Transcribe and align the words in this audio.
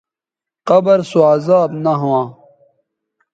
قبر 0.67 0.99
سو 1.09 1.19
عذاب 1.31 1.69
نہ 1.83 1.93
ھواں 2.01 2.25